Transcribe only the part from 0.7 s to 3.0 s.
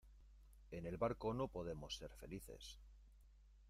en el barco no podemos ser felices